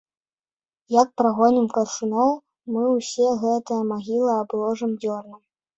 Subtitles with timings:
[1.01, 2.31] Як прагонім каршуноў,
[2.73, 5.41] мы ўсе гэтыя магілы абложым дзёрнам.